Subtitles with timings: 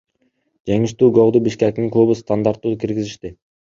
[0.71, 3.39] Жеңиштүү голду Бишкектин клубу стандарттуу киргизишти.